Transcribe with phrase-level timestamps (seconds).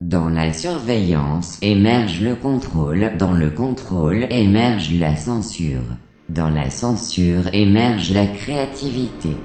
[0.00, 5.84] Dans la surveillance émerge le contrôle, dans le contrôle émerge la censure,
[6.28, 9.36] dans la censure émerge la créativité.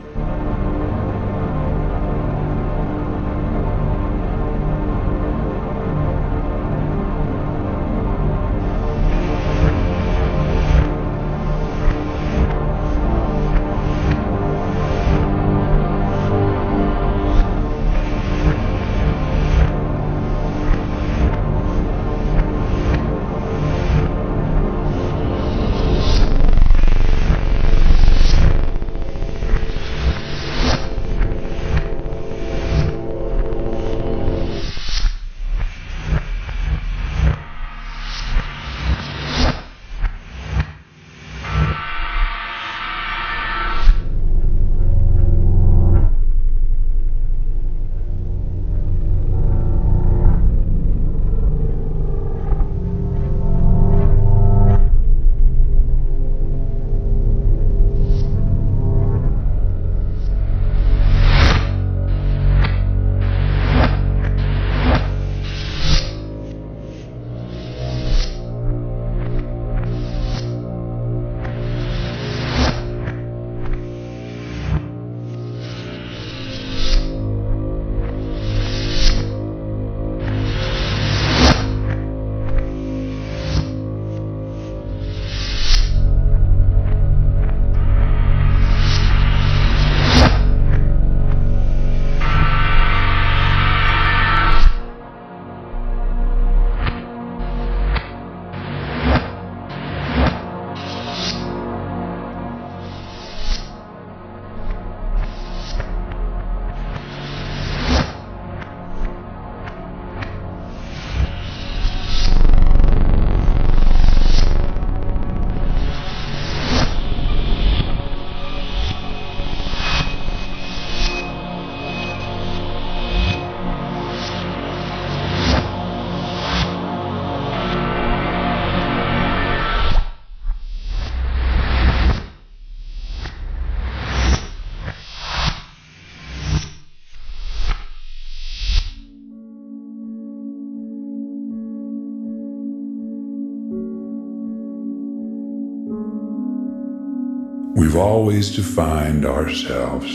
[148.00, 150.08] Always defined ourselves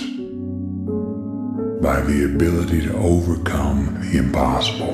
[1.83, 4.93] by the ability to overcome the impossible.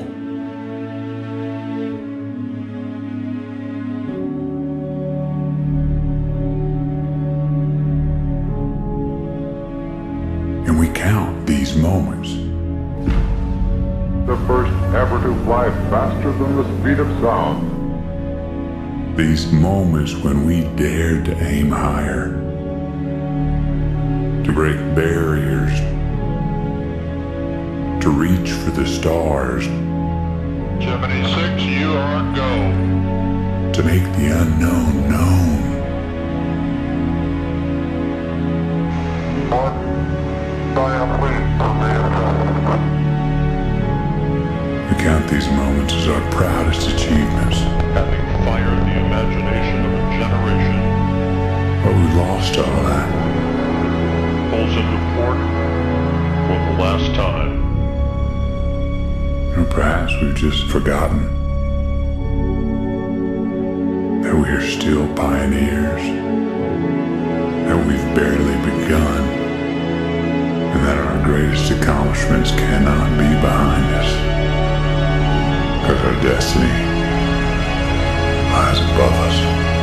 [10.67, 12.33] And we count these moments.
[14.27, 17.79] The first ever to fly faster than the speed of sound.
[19.17, 22.40] These moments when we dared to aim higher,
[24.43, 25.79] to break barriers,
[28.03, 29.65] to reach for the stars,
[30.83, 33.71] 76, you are go.
[33.71, 35.61] to make the unknown known.
[39.49, 39.75] Mark,
[40.75, 42.31] Diane Lee, Commander.
[44.89, 47.59] We count these moments as our proudest achievements,
[47.93, 50.77] Having fired the imagination of a generation,
[51.83, 53.50] but we lost all that.
[54.51, 55.39] Pulls into port
[56.45, 57.51] for the last time.
[59.69, 61.21] Perhaps we've just forgotten
[64.21, 66.03] that we are still pioneers,
[67.65, 69.23] that we've barely begun,
[70.73, 74.11] and that our greatest accomplishments cannot be behind us,
[75.79, 76.75] because our destiny
[78.51, 79.80] lies above us.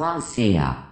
[0.00, 0.89] fazia.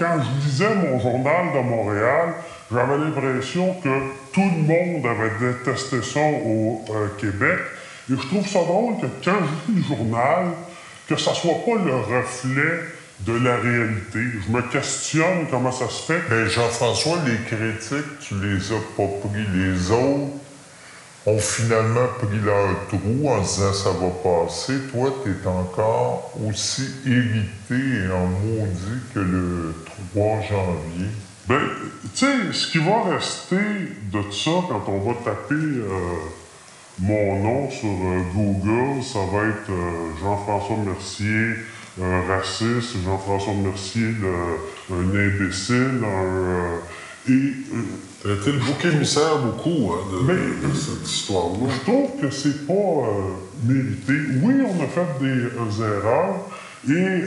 [0.00, 2.34] Quand je lisais mon journal de Montréal,
[2.72, 3.98] j'avais l'impression que
[4.32, 7.58] tout le monde avait détesté ça au euh, Québec.
[8.10, 9.36] Et je trouve ça drôle que quand
[9.68, 10.46] je lis le journal,
[11.06, 12.80] que ça soit pas le reflet
[13.20, 14.20] de la réalité.
[14.46, 16.22] Je me questionne comment ça se fait.
[16.30, 19.44] Mais Jean-François, les critiques, tu les as pas pris.
[19.52, 20.39] Les autres
[21.26, 24.74] ont finalement pris leur trou en disant ça va passer.
[24.92, 29.74] Toi, tu encore aussi irrité et en maudit que le
[30.14, 31.08] 3 janvier.
[31.46, 31.60] Ben,
[32.14, 35.88] tu sais, ce qui va rester de ça quand on va taper euh,
[37.00, 41.56] mon nom sur euh, Google, ça va être euh, Jean-François Mercier,
[42.00, 44.14] un raciste, Jean-François Mercier,
[44.92, 46.04] un imbécile,
[47.28, 47.52] et
[48.26, 51.68] euh, été le bouc émissaire beaucoup hein, de, cette histoire-là?
[51.70, 53.32] Je trouve que c'est pas euh,
[53.64, 54.12] mérité.
[54.42, 56.36] Oui, on a fait des euh, erreurs.
[56.88, 57.24] Et,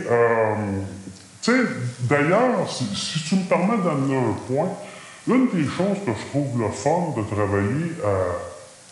[1.42, 1.64] tu sais,
[2.02, 4.70] d'ailleurs, si, tu me permets d'amener un point,
[5.28, 7.94] une des choses que je trouve le fun de travailler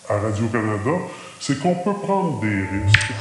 [0.10, 0.92] à, à Radio-Canada,
[1.40, 3.12] c'est qu'on peut prendre des risques.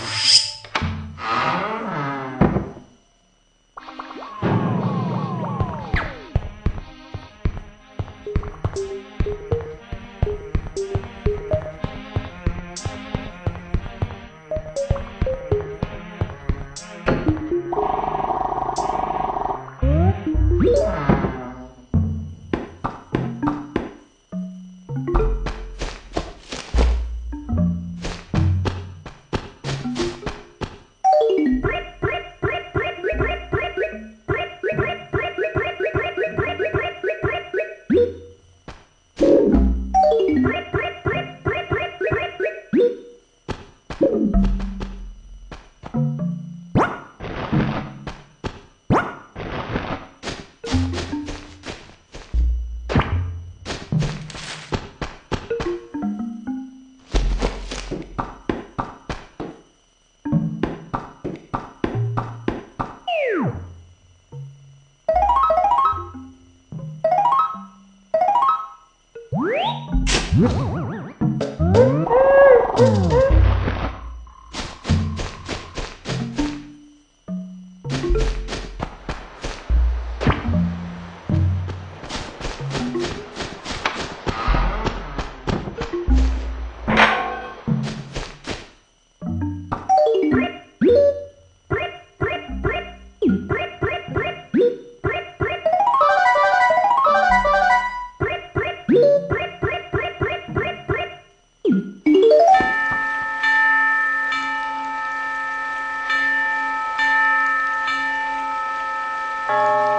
[109.51, 109.90] Euh,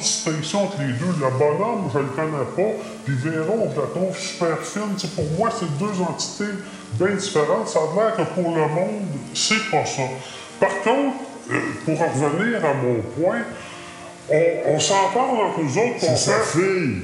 [0.00, 1.06] distinction entre les deux.
[1.06, 5.10] Le bonhomme, je le connais pas, puis Véro, je la trouve super fine.
[5.14, 6.52] Pour moi, c'est deux entités
[6.94, 7.68] bien différentes.
[7.68, 10.02] Ça a l'air que pour le monde, c'est pas ça.
[10.58, 11.16] Par contre,
[11.50, 13.42] euh, pour revenir à mon point,
[14.30, 17.02] on, on s'en parle entre nous autres C'est sa fille.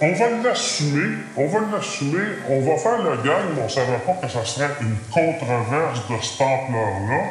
[0.00, 3.98] On va l'assumer, on va l'assumer, on va faire le gang, mais on ne savait
[4.04, 7.22] pas que ça serait une controverse de cette ampleur-là.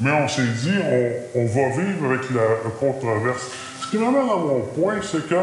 [0.00, 3.50] Mais on s'est dit, on, on va vivre avec la controverse.
[3.92, 5.34] Ce qui m'amène à mon point, c'est que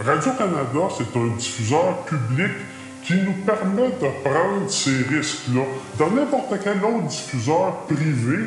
[0.00, 2.52] Radio-Canada, c'est un diffuseur public
[3.02, 5.62] qui nous permet de prendre ces risques-là.
[5.98, 8.44] Dans n'importe quel autre diffuseur privé,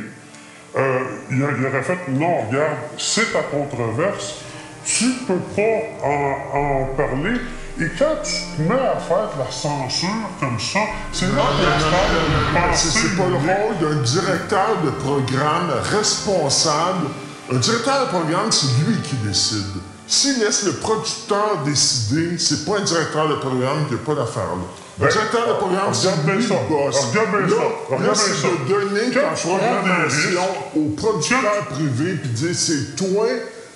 [0.77, 4.43] euh, il, aurait fait non, regarde, c'est ta controverse,
[4.85, 7.37] tu peux pas en, parler.
[7.81, 10.07] Et quand tu te mets à faire de la censure
[10.39, 10.79] comme ça,
[11.11, 17.07] c'est là que C'est pas le rôle d'un directeur de programme responsable.
[17.51, 19.65] Un directeur de programme, c'est lui qui décide.
[20.07, 24.43] S'il laisse le producteur décider, c'est pas un directeur de programme qui n'a pas d'affaire
[24.43, 24.63] là.
[24.99, 26.55] Ben, directeur de programme, c'est lui ça.
[26.55, 26.95] le boss.
[27.12, 27.55] Regarde bien là, ça.
[27.55, 28.47] là, Regarde c'est bien ça.
[28.47, 30.41] de donner ta programmation
[30.75, 33.27] au producteur privé puis dire c'est toi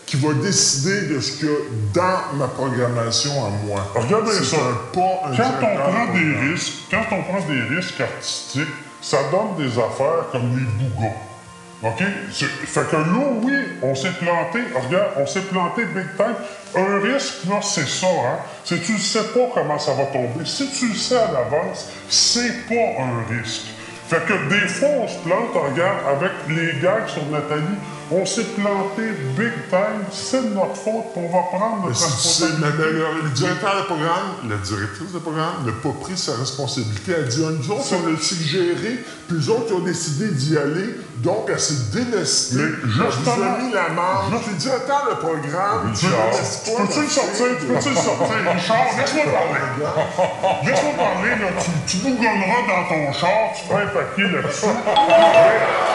[0.05, 1.55] qui vas décider de ce qu'il y a
[1.93, 3.87] dans ma programmation à moi.
[3.95, 4.57] Regarde bien C'est ça.
[4.57, 8.67] un- pas un quand on prend des risques, quand on prend des risques artistiques,
[9.01, 11.13] ça donne des affaires comme les bougons.
[11.83, 12.03] OK?
[12.31, 14.59] Fait que là, oui, on s'est planté.
[14.75, 16.35] Regarde, on s'est planté big time.
[16.75, 18.37] Un risque, là, c'est ça, hein?
[18.63, 20.45] C'est tu ne sais pas comment ça va tomber.
[20.45, 23.65] Si tu le sais à l'avance, c'est pas un risque.
[24.07, 27.77] Fait que des fois, on se plante, regarde, avec les gags sur Nathalie,
[28.13, 32.83] on s'est planté big time, c'est de notre faute, on va prendre notre responsabilité.
[32.91, 37.13] le, le directeur de programme, la directrice de programme n'a pas pris sa responsabilité.
[37.17, 40.95] Elle dit, nous autres, on a suggéré, puis les autres, ils ont décidé d'y aller,
[41.17, 41.75] donc elle s'est
[42.83, 44.25] justement- a mis la marge.
[44.41, 47.45] Puis le directeur de programme, tu peux-tu le sortir?
[47.59, 48.27] Tu peux-tu le sortir?
[48.53, 50.65] Richard, laisse-moi parler.
[50.65, 51.47] Laisse-moi parler, là.
[51.61, 54.65] Tu, tu bougonneras dans ton char, tu feras un papier là-dessus.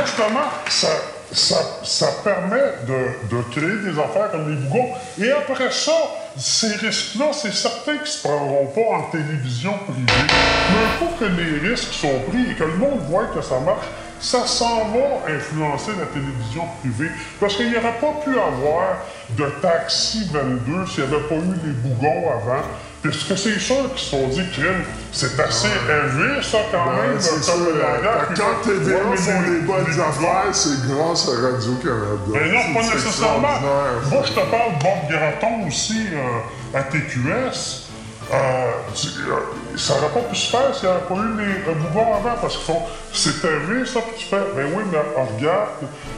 [0.00, 4.90] justement, ça, permet de, créer des affaires comme les bougons.
[5.20, 5.92] Et après ça,
[6.36, 10.22] ces risques-là, c'est certain qu'ils ne se prendront pas en télévision privée.
[10.70, 13.86] Mais un que les risques sont pris et que le monde voit que ça marche,
[14.20, 17.10] ça s'en va influencer la télévision privée.
[17.40, 18.98] Parce qu'il n'y aurait pas pu avoir
[19.36, 22.62] de Taxi 22 s'il n'y avait pas eu les bougons avant.
[23.04, 26.92] Est-ce que c'est sûr qu'ils se sont dit, crime, c'est assez élevé, ça, quand Ben,
[27.08, 28.28] même, comme langage.
[28.30, 32.28] euh, Quand TVA font les- bonnes affaires, c'est grâce à Radio-Canada.
[32.28, 33.60] Mais non, pas nécessairement.
[34.08, 37.88] Moi, je te parle de Bob Graton aussi euh, à TQS.
[38.32, 41.74] Euh, tu- euh, ça n'aurait pas pu se faire s'il n'y avait pas eu les
[41.74, 42.82] bougons avant, parce qu'ils font.
[43.12, 44.36] C'est élevé, ça, puis tu fais.
[44.54, 45.70] Ben oui, mais regarde,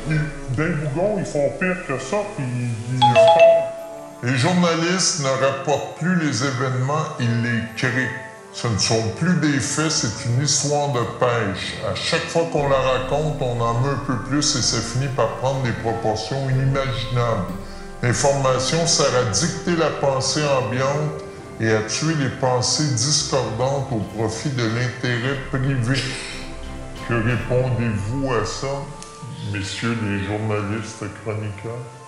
[0.07, 3.05] des bougons, ils font pire que ça, puis ils, ils.
[4.25, 8.09] Les journalistes ne rapportent plus les événements, ils les créent.
[8.55, 11.75] Ce ne sont plus des faits, c'est une histoire de pêche.
[11.87, 15.13] À chaque fois qu'on la raconte, on en met un peu plus et ça finit
[15.15, 17.53] par prendre des proportions inimaginables.
[18.03, 21.23] L'information sert à dicter la pensée ambiante
[21.61, 26.01] et à tuer les pensées discordantes au profit de l'intérêt privé.
[27.07, 28.69] Que répondez-vous à ça,
[29.53, 32.04] messieurs les journalistes chroniqueurs?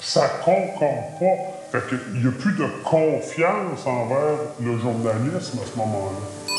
[0.00, 1.36] ça concorde pas.
[1.72, 6.54] Fait qu'il n'y a plus de confiance envers le journalisme à ce moment-là.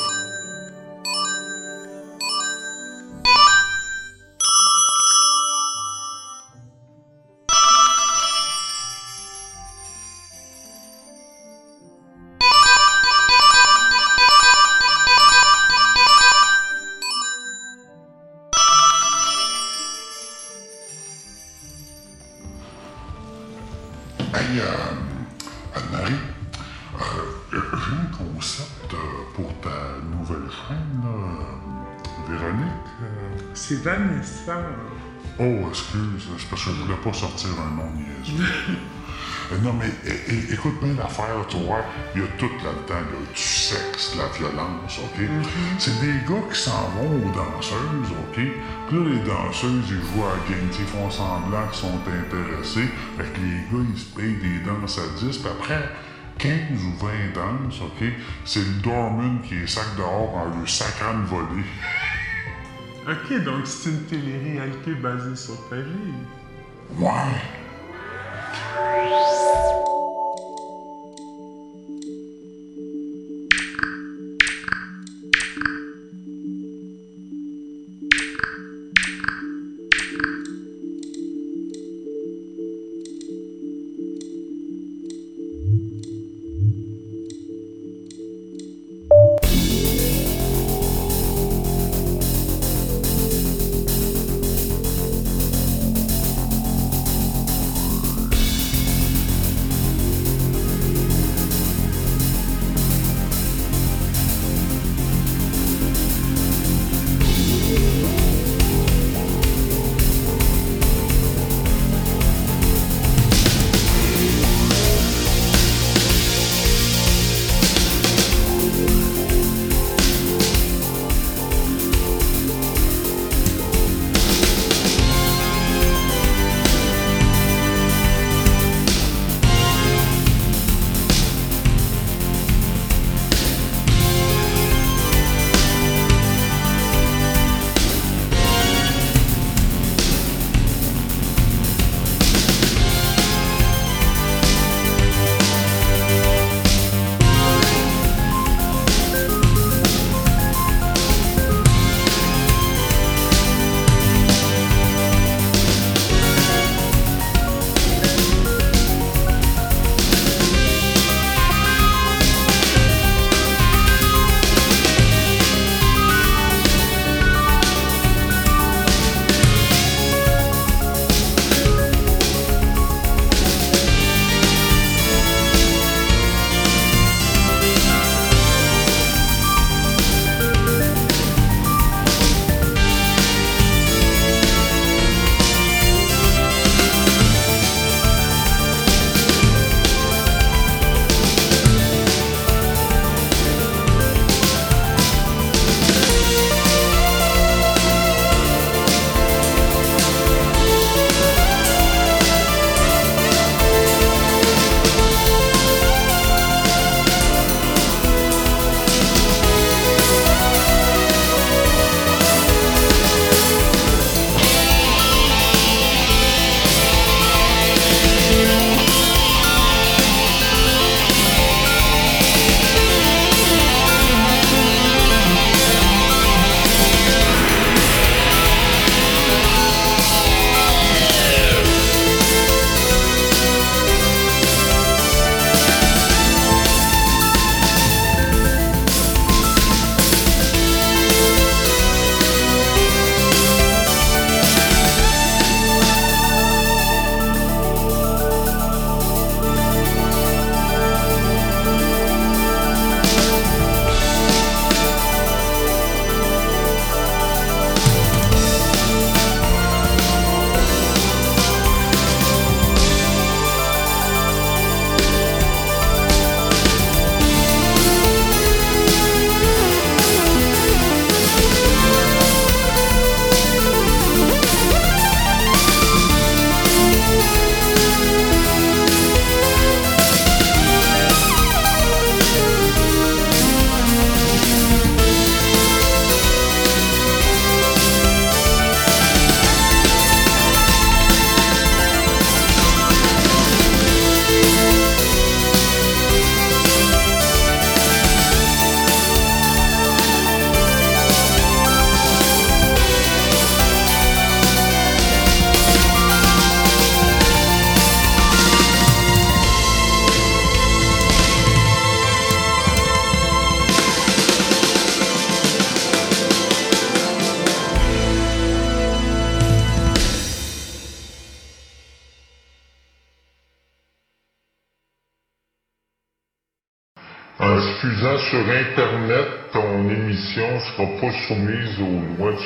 [35.40, 38.44] Oh, excuse, c'est parce que je voulais pas sortir un nom niaiseux.
[39.52, 39.90] Euh, non, mais
[40.52, 41.82] écoute bien l'affaire, tu vois.
[42.14, 45.26] Il y a tout là-dedans, là, du sexe, de la violence, OK?
[45.80, 48.36] C'est des gars qui s'en vont aux danseuses, OK?
[48.36, 52.90] Puis là, les danseuses, ils jouent à la game, ils font semblant qu'ils sont intéressés.
[53.18, 55.90] Fait que les gars, ils se payent des danses à 10, puis après
[56.38, 56.52] 15
[56.84, 58.08] ou 20 danses, OK?
[58.46, 61.64] C'est le doorman qui est sac dehors en le sacrant de voler.
[63.08, 66.14] Ok, donc c'est une télé-réalité basée sur ta vie.
[67.00, 67.10] Ouais.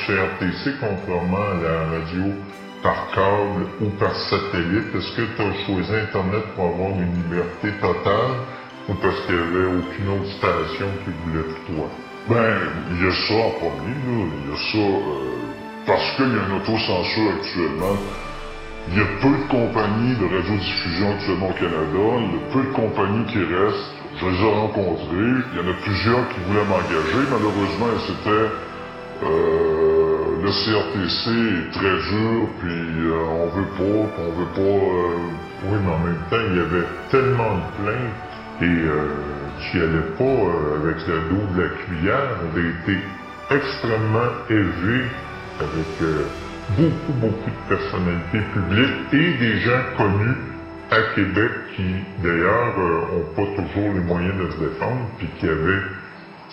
[0.06, 2.34] CRTC, contrairement à la radio
[2.84, 4.94] par câble ou par satellite.
[4.94, 8.36] Est-ce que tu as choisi Internet pour avoir une liberté totale
[8.90, 11.88] ou parce qu'il n'y avait aucune autre station qui voulait que toi?
[12.28, 12.60] Ben,
[12.92, 14.26] il y a ça en premier, là.
[14.36, 15.34] Il y a ça euh,
[15.88, 17.98] parce qu'il y a une autocensure actuellement.
[18.92, 22.04] Il y a peu de compagnies de radiodiffusion actuellement au Canada.
[22.20, 23.96] Il y a peu de compagnies qui restent.
[24.20, 25.34] Je les ai rencontrées.
[25.52, 27.24] Il y en a plusieurs qui voulaient m'engager.
[27.32, 28.52] Malheureusement, c'était...
[29.24, 29.93] Euh,
[30.44, 34.62] le CRTC est très dur, puis euh, on veut pas, on veut pas...
[34.62, 35.18] euh,
[35.64, 39.08] Oui, mais en même temps, il y avait tellement de plaintes et euh,
[39.60, 42.30] tu n'y allais pas euh, avec le dos de la cuillère.
[42.44, 42.98] On avait été
[43.52, 45.06] extrêmement élevé
[45.62, 46.26] avec euh,
[46.78, 50.38] beaucoup, beaucoup de personnalités publiques et des gens connus
[50.92, 55.84] à Québec qui, d'ailleurs, n'ont pas toujours les moyens de se défendre, puis qui avaient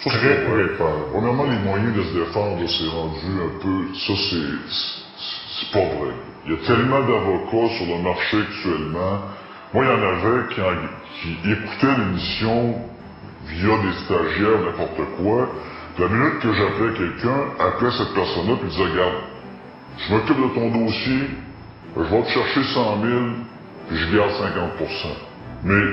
[0.09, 1.07] très, peur.
[1.11, 3.87] Premièrement, les moyens de se défendre, c'est rendu un peu...
[3.95, 4.37] Ça, c'est...
[4.69, 5.01] c'est-
[5.61, 6.15] C'est pas vrai.
[6.47, 9.21] Il y a tellement d'avocats sur le marché actuellement.
[9.75, 10.89] Moi, il y en avait qui, en-
[11.21, 12.79] qui écoutaient l'émission
[13.47, 15.49] via des stagiaires, n'importe quoi.
[15.99, 19.15] La minute que j'appelais quelqu'un, appelait cette personne-là, puis disait, regarde,
[19.99, 21.21] je m'occupe de ton dossier,
[21.97, 23.21] je vais te chercher 100 000,
[23.89, 25.17] puis je garde 50%
[25.65, 25.85] Mais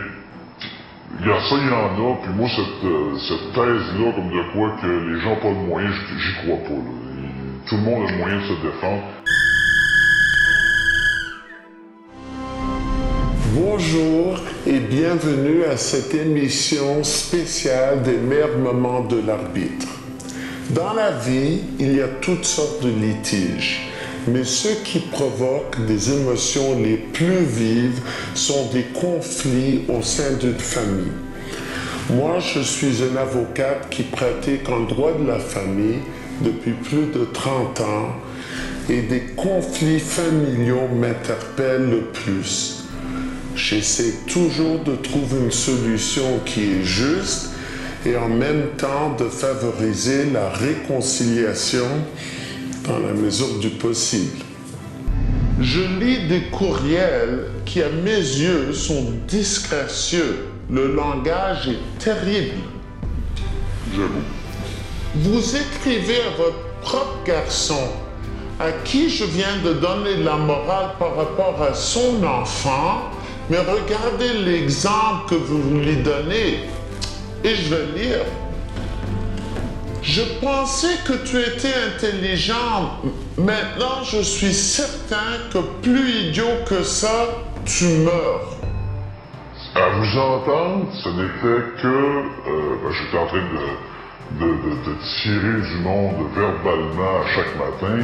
[1.19, 4.29] il y a ça, il y en a, puis moi, cette, euh, cette thèse-là, comme
[4.29, 6.73] de quoi que les gens pas de moyens, j'y crois pas.
[6.73, 7.07] là.
[7.67, 9.03] Tout le monde a le moyen de se défendre.
[13.53, 19.87] Bonjour et bienvenue à cette émission spéciale des meilleurs moments de l'arbitre.
[20.71, 23.86] Dans la vie, il y a toutes sortes de litiges,
[24.27, 28.01] mais ceux qui provoquent des émotions les plus vives
[28.33, 31.11] sont des conflits au sein d'une famille.
[32.09, 35.99] Moi, je suis une avocate qui pratique en droit de la famille
[36.41, 38.15] depuis plus de 30 ans
[38.89, 42.85] et des conflits familiaux m'interpellent le plus.
[43.55, 47.49] J'essaie toujours de trouver une solution qui est juste
[48.05, 51.87] et en même temps de favoriser la réconciliation
[52.87, 54.43] dans la mesure du possible.
[55.59, 60.45] Je lis des courriels qui, à mes yeux, sont disgracieux.
[60.69, 62.55] Le langage est terrible.
[63.91, 64.23] J'avoue.
[65.15, 67.89] Vous écrivez à votre propre garçon
[68.59, 73.11] à qui je viens de donner de la morale par rapport à son enfant,
[73.49, 76.59] mais regardez l'exemple que vous lui donnez.
[77.43, 78.25] Et je vais lire.
[80.07, 83.01] Je pensais que tu étais intelligent.
[83.37, 87.27] Maintenant, je suis certain que plus idiot que ça,
[87.65, 88.55] tu meurs.
[89.75, 91.87] À vous entendre, ce n'était que...
[91.87, 97.53] euh, ben, J'étais en train de, de, de, de tirer du monde verbalement à chaque
[97.57, 97.99] matin.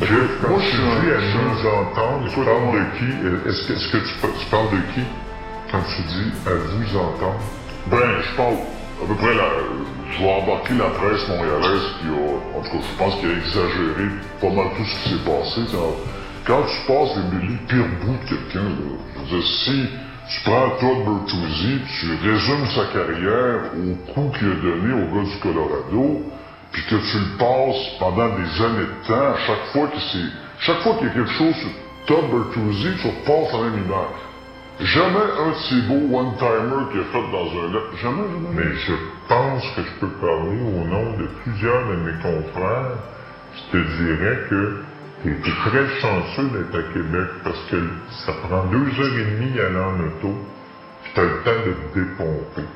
[0.00, 0.10] Jeff,
[0.42, 3.48] quand Moi, tu je suis un- dis à nous entendre, tu parles de qui?
[3.48, 5.00] Est-ce que, est-ce que tu parles de qui?
[5.72, 7.40] Quand tu dis à vous entendre?
[7.86, 8.54] Ben, je parle
[9.02, 9.48] à peu près la...
[10.16, 12.58] Je vais embarquer la presse montréalaise qui a...
[12.58, 14.08] En tout je pense qu'il a exagéré
[14.40, 15.60] pas mal tout ce qui s'est passé.
[16.46, 19.86] Quand tu passes les, les pires bouts de quelqu'un, je veux dire, si
[20.28, 25.28] tu prends Todd Bertuzzi, tu résumes sa carrière au coup qu'il a donné au gars
[25.28, 26.22] du Colorado,
[26.70, 30.30] puis que tu le passes pendant des années de temps, à chaque fois que c'est...
[30.60, 31.70] Chaque fois qu'il y a quelque chose sur
[32.06, 34.23] Todd Bertuzzi, tu repasses la même image.
[34.80, 37.82] Jamais un de ces beaux one-timers qui est fait dans un lac.
[38.02, 38.48] Jamais, jamais.
[38.54, 38.92] Mais je
[39.28, 42.98] pense que je peux parler au nom de plusieurs de mes confrères.
[43.54, 44.82] Je te dirais que
[45.22, 47.88] tu es très chanceux d'être à Québec parce que
[48.26, 50.34] ça prend deux heures et demie à aller en auto,
[51.04, 52.68] puis tu as le temps de te dépomper.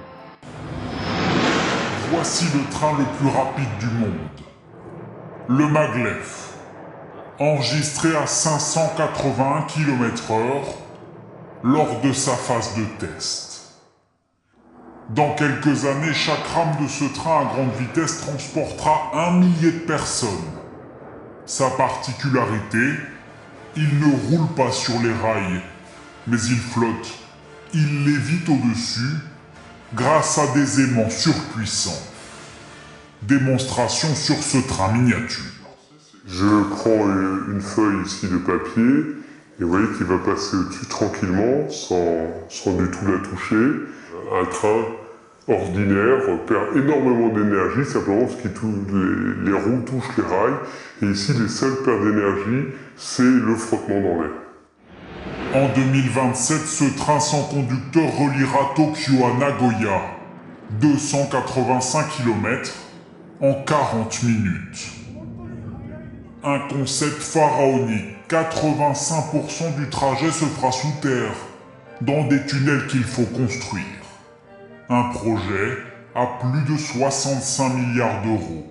[2.12, 4.28] Voici le train le plus rapide du monde.
[5.48, 6.26] Le Maglev.
[7.40, 10.87] Enregistré à 581 km/h
[11.64, 13.48] lors de sa phase de test.
[15.10, 19.78] Dans quelques années, chaque rame de ce train à grande vitesse transportera un millier de
[19.78, 20.28] personnes.
[21.46, 22.92] Sa particularité,
[23.74, 25.62] il ne roule pas sur les rails,
[26.26, 27.14] mais il flotte.
[27.72, 29.16] Il lévite au-dessus
[29.94, 32.02] grâce à des aimants surpuissants.
[33.22, 35.44] Démonstration sur ce train miniature.
[36.26, 37.06] Je prends
[37.48, 39.17] une feuille ici de papier
[39.60, 43.56] et vous voyez qu'il va passer au-dessus tranquillement sans, sans du tout la toucher.
[44.40, 44.84] Un train
[45.48, 50.58] ordinaire perd énormément d'énergie simplement parce que les, les roues touchent les rails
[51.02, 54.30] et ici les seules pertes d'énergie c'est le frottement dans l'air.
[55.54, 60.02] En 2027, ce train sans conducteur reliera Tokyo à Nagoya.
[60.80, 62.70] 285 km
[63.40, 64.92] en 40 minutes.
[66.44, 71.32] Un concept pharaonique, 85% du trajet se fera sous terre,
[72.02, 73.84] dans des tunnels qu'il faut construire.
[74.90, 75.78] Un projet
[76.14, 78.66] à plus de 65 milliards d'euros.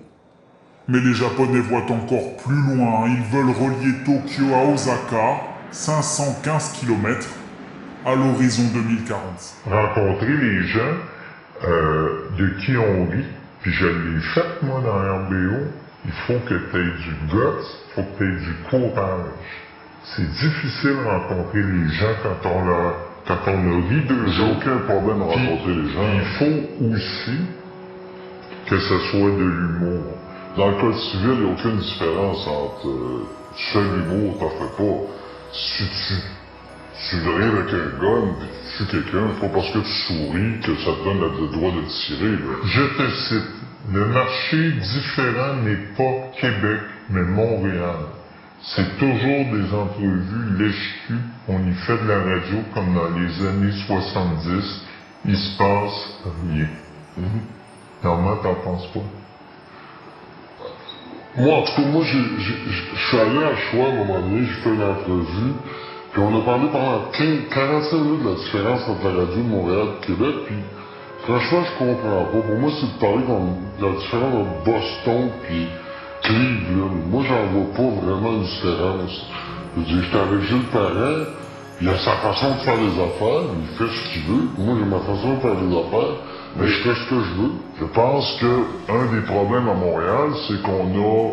[0.86, 5.40] Mais les Japonais voient encore plus loin, ils veulent relier Tokyo à Osaka,
[5.72, 7.28] 515 km,
[8.06, 9.20] à l'horizon 2040.
[9.66, 10.96] Rencontrer les gens
[11.64, 13.26] euh, de qui on rit,
[13.60, 15.66] puis je l'ai fait moi dans RBO,
[16.08, 19.26] il faut que tu aies du guts, il faut que tu aies du courage.
[20.04, 22.94] C'est difficile de rencontrer les gens quand on a,
[23.26, 26.08] quand on a ri de J'ai aucun problème à rencontrer les gens.
[26.14, 27.38] Il faut aussi
[28.66, 30.04] que ce soit de l'humour.
[30.56, 34.38] Dans le code civil, il n'y a aucune différence entre euh, tu fais de l'humour,
[34.38, 34.98] t'en fais pas.
[35.52, 36.14] Si tu,
[37.10, 38.34] tu rires avec un gun,
[38.76, 41.70] tu tues quelqu'un, c'est pas parce que tu souris que ça te donne le droit
[41.70, 42.30] de tirer.
[42.30, 42.56] Là.
[42.64, 43.58] Je te cite,
[43.92, 46.80] le marché différent n'est pas Québec,
[47.10, 48.06] mais Montréal.
[48.60, 50.98] C'est toujours des entrevues lèche
[51.48, 54.84] On y fait de la radio comme dans les années 70.
[55.24, 56.22] Il se passe
[56.52, 56.66] rien.
[58.02, 59.00] Normalement, t'en penses pas?
[61.36, 64.60] Moi, en tout cas, moi, je suis allé à Choix à un moment donné, j'ai
[64.62, 65.52] fait une entrevue,
[66.12, 69.48] puis on a parlé pendant 15, 45 minutes de la différence entre la radio de
[69.48, 70.56] Montréal et Québec, puis
[71.28, 72.40] franchement, je comprends pas.
[72.40, 75.68] Pour moi, c'est parler comme la différence entre Boston puis
[76.22, 76.96] Cleveland.
[77.10, 79.26] Moi, j'en vois pas vraiment une différence.
[79.74, 81.26] Je veux dire, j'étais avec Gilles Parent,
[81.80, 84.48] il a sa façon de faire des affaires, il fait ce qu'il veut.
[84.56, 86.16] Moi, j'ai ma façon de faire des affaires,
[86.56, 87.52] mais je fais ce que je veux.
[87.78, 91.30] Je pense que un des problèmes à Montréal, c'est qu'on a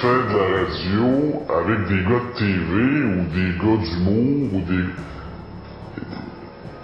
[0.00, 2.70] fait de la radio avec des gars de TV
[3.04, 4.84] ou des gars d'humour ou des...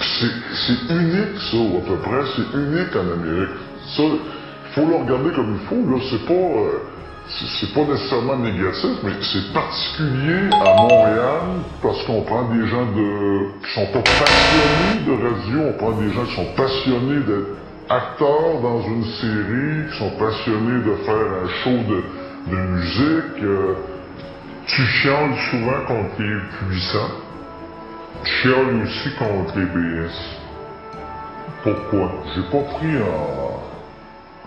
[0.01, 2.23] C'est unique, ça, à peu près.
[2.37, 3.57] C'est unique en Amérique.
[3.97, 5.91] Ça, il faut le regarder comme il faut.
[5.91, 6.33] Là, c'est pas...
[6.33, 6.79] euh,
[7.29, 11.41] c'est pas nécessairement négatif, mais c'est particulier à Montréal
[11.83, 16.11] parce qu'on prend des gens de, qui sont pas passionnés de radio, on prend des
[16.11, 17.49] gens qui sont passionnés d'être
[17.91, 21.79] acteurs dans une série, qui sont passionnés de faire un show
[22.51, 23.43] de, musique.
[23.43, 23.75] euh,
[24.67, 27.13] Tu chiales souvent contre les puissants.
[28.25, 30.13] Chiales aussi contre BS.
[31.63, 32.13] Pourquoi?
[32.35, 33.59] J'ai pas pris en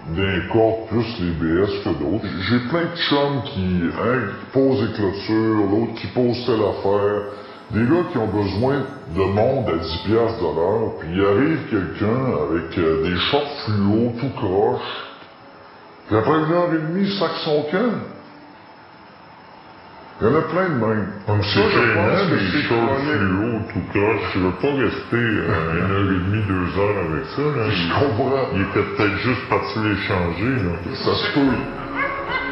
[0.09, 2.25] d'un corps plus les BS que d'autres.
[2.49, 7.21] J'ai plein de chums qui, hein, qui posent des clôtures, l'autre qui pose telle affaire.
[7.71, 8.83] Des gars qui ont besoin
[9.15, 13.61] de monde à 10 piastres de l'heure, puis il arrive quelqu'un avec euh, des shorts
[13.65, 14.81] fluo, tout croche.
[16.07, 17.93] Puis après une heure et demie, sac son camp.
[20.21, 21.07] Il y en a plein de même.
[21.25, 24.21] Comme Ça, c'est je gênant, pense que les choses fluo, tout croche.
[24.33, 27.69] Tu veux pas rester euh, une heure et demie, deux heures avec ça, là.
[27.71, 28.49] Je comprends.
[28.53, 30.93] Il était peut-être juste parti les changer, là.
[30.93, 31.57] Ça se peut.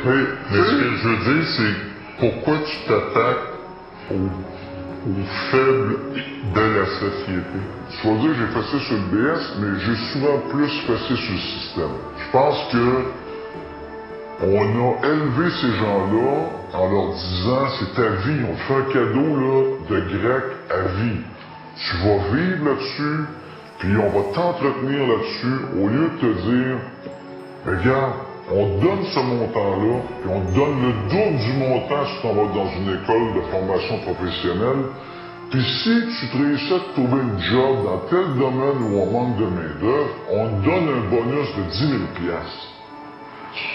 [0.05, 0.11] Mais,
[0.51, 1.75] Mais ce que je veux dire, c'est
[2.19, 3.47] pourquoi tu t'attaques
[4.11, 5.95] aux, aux faibles
[6.55, 7.59] de la société?
[7.91, 10.97] Je dois dire que j'ai fait ça sur le BS, mais j'ai souvent plus fait
[10.97, 11.95] ça sur le système.
[12.17, 12.83] Je pense que
[14.41, 18.93] on a élevé ces gens-là en leur disant c'est ta vie, on te fait un
[18.93, 21.19] cadeau là, de grec à vie.
[21.75, 23.25] Tu vas vivre là-dessus,
[23.79, 26.77] puis on va t'entretenir là-dessus, au lieu de te dire
[27.65, 28.13] Regarde,
[28.51, 32.71] on donne ce montant-là, puis on donne le double du montant si tu vas dans
[32.71, 34.85] une école de formation professionnelle.
[35.51, 39.45] Puis si tu réussis à trouver une job dans tel domaine où on manque de
[39.45, 42.78] main-d'œuvre, on te donne un bonus de 10 000 piastres.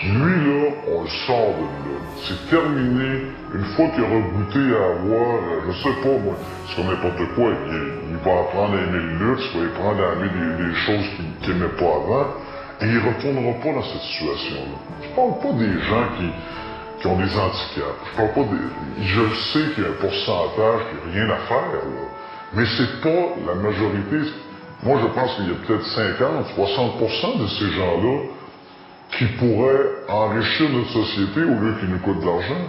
[0.04, 1.98] Lui, là, on le sort de là.
[2.22, 3.26] C'est terminé.
[3.54, 6.34] Une fois qu'il aura goûté à avoir, euh, je sais pas, moi,
[6.74, 7.50] c'est n'importe quoi.
[7.68, 11.04] Il, va apprendre à aimer le luxe, il va apprendre à aimer des, choses
[11.42, 12.26] qu'il n'aimait pas avant,
[12.80, 14.78] et il retournera pas dans cette situation-là.
[15.02, 16.30] Je parle pas des gens qui,
[17.00, 18.00] qui ont des handicaps.
[18.12, 19.04] Je parle pas des...
[19.04, 22.04] Je sais qu'il y a un pourcentage qui n'a rien à faire, là.
[22.54, 24.30] Mais c'est pas la majorité.
[24.84, 28.20] Moi, je pense qu'il y a peut-être 50, 60% de ces gens-là
[29.18, 32.68] qui pourraient enrichir notre société au lieu qu'ils nous coûtent de l'argent.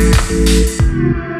[0.00, 1.39] Música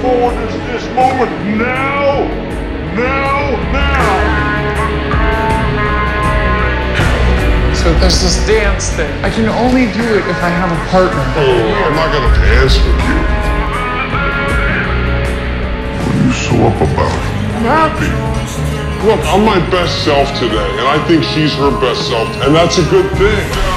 [0.00, 2.22] forward is this moment now,
[2.94, 4.38] now, now.
[7.74, 9.10] So there's this dance thing.
[9.24, 11.24] I can only do it if I have a partner.
[11.34, 13.18] Oh, I'm not gonna dance with you.
[16.04, 17.18] What are you so up about?
[17.56, 18.10] I'm happy.
[19.06, 22.78] Look, I'm my best self today, and I think she's her best self, and that's
[22.78, 23.67] a good thing.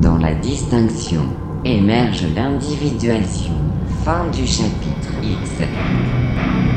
[0.00, 1.22] Dans la distinction
[1.64, 3.52] émerge l'individuation.
[4.04, 6.69] Fin du chapitre X.